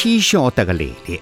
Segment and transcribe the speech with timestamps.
[0.00, 1.20] 天晓得的来历。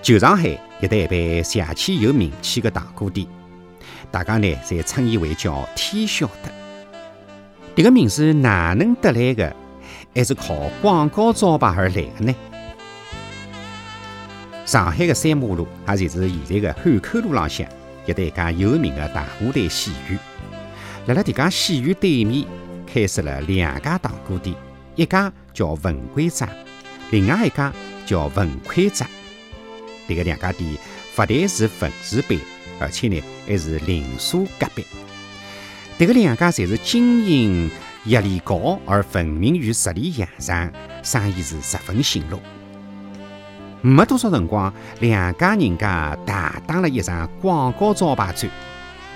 [0.00, 3.26] 旧上海有得一爿邪气有名气的糖果店，
[4.12, 6.52] 大家呢侪称伊为叫天晓得。
[7.74, 9.56] 迭个名字哪能得来的？
[10.14, 12.34] 还是靠广告招牌而来的呢？
[14.64, 17.66] 上海的三马路，也就是现在的汉口路浪向，
[18.04, 20.16] 有得一家有名的大舞台戏院。
[21.06, 22.46] 辣辣迭家戏院对面，
[22.86, 24.54] 开设了两家糖果店，
[24.96, 26.48] 一家叫文贵斋，
[27.10, 27.72] 另外一家
[28.04, 29.06] 叫文魁斋。
[30.08, 30.76] 迭个两家店
[31.14, 32.38] 不但是文字辈，
[32.80, 34.84] 而且呢还是邻舍隔壁。
[35.98, 37.70] 迭个两家侪是经营。
[38.06, 40.72] 压力高而闻名于十里洋场，
[41.02, 42.40] 生意是十分兴隆。
[43.82, 48.48] 没多少辰光，两家人家大打了一场广告招牌战。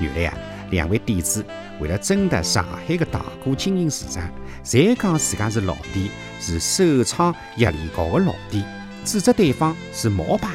[0.00, 0.36] 原来啊，
[0.70, 1.42] 两位店主
[1.80, 4.22] 为了争夺上海的糖果经营市场，
[4.64, 6.08] 侪讲自家是老店，
[6.40, 8.64] 是首创压力高的老店，
[9.04, 10.48] 指责对方是冒牌。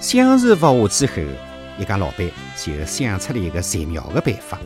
[0.00, 1.14] 相持不下之后，
[1.78, 4.58] 一家老板就想出了一个绝妙的办法。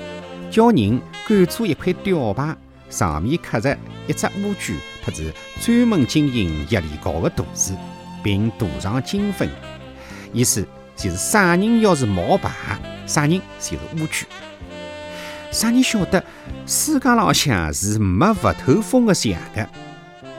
[0.51, 2.57] 叫人赶做一块吊牌，
[2.89, 7.75] 上面刻着一只乌龟，特子专门经营压力高的图字，
[8.23, 9.49] 并涂上金粉。
[10.33, 10.65] 意思
[10.97, 14.27] 就是啥人要是冒牌，啥人就是乌龟。
[15.51, 16.23] 啥人晓得
[16.67, 19.69] 世界浪向是没不透风的墙的？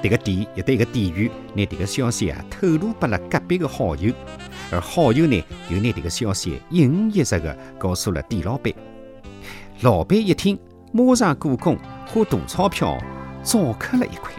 [0.04, 4.14] 这个店有得一个店员拿这个消息啊透露给了隔壁的好友，
[4.72, 8.74] 而好友呢又拿这个消息一五一十的告诉了店老板。
[9.82, 10.60] 老板一听，
[10.92, 12.98] 马上雇工花大钞票
[13.42, 14.32] 早刻了一块。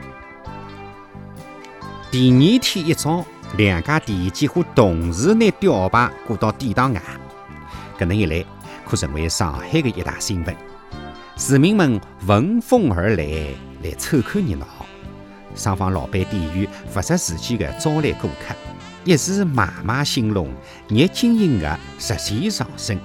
[2.10, 3.24] 第二天一早，
[3.56, 7.02] 两家店几乎同时拿吊牌挂到店堂外。
[7.98, 8.44] 搿能一来，
[8.84, 10.54] 可成为上海的一大新闻。
[11.36, 13.24] 市民们闻风而来，
[13.82, 14.66] 来凑看热闹。
[15.54, 18.54] 双方老板店员不失时机地招来顾客，
[19.04, 20.50] 一时买卖兴隆，
[20.88, 22.98] 业经营额直线上升。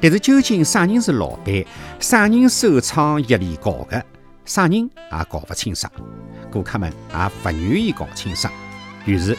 [0.00, 1.64] 但是究竟啥人是老板，
[1.98, 4.04] 啥人首创业力高的，
[4.44, 5.90] 啥人也搞不清爽，
[6.50, 8.52] 顾客们也不愿意搞清爽。
[9.06, 9.36] 于是，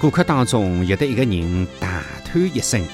[0.00, 2.84] 顾客当中有的一个人大叹一声：“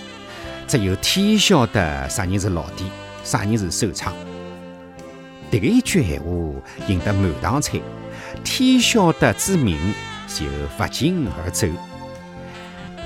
[0.68, 2.84] 只有天晓得啥人是老弟，
[3.24, 4.14] 啥人是首创。”
[5.50, 6.28] 迭个一句闲话
[6.86, 7.80] 引得满堂彩，
[8.44, 9.78] 天晓得之名
[10.26, 10.44] 就
[10.76, 11.66] 不胫而走。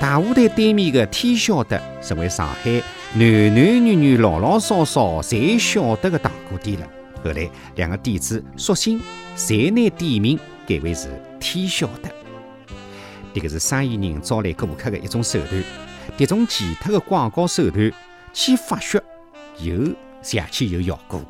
[0.01, 2.83] 大舞台对面的天晓得成为上海。
[3.15, 6.87] 男男女女、老老少少侪晓得的糖果店了。
[7.23, 9.01] 后来，两个店主索性
[9.37, 10.37] 侪拿店名
[10.67, 11.09] 改为是
[11.39, 12.11] “天晓得”。
[13.33, 15.63] 迭个是生意人招揽顾客的一种手段。
[16.19, 17.93] 迭种奇特的广告手段，
[18.33, 19.01] 既发噱
[19.59, 21.21] 又邪气有效果。